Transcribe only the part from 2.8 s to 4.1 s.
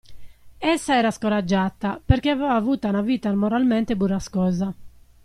una vita moralmente